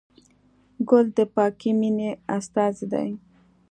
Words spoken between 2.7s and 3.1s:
دی.